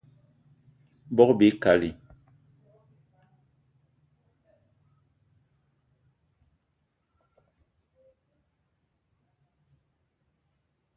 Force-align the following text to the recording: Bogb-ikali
Bogb-ikali 1.17 1.91